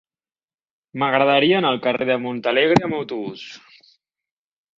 M'agradaria 1.03 1.59
anar 1.63 1.73
al 1.75 1.81
carrer 1.83 2.07
de 2.11 2.15
Montalegre 2.25 2.79
amb 2.89 2.99
autobús. 3.01 3.45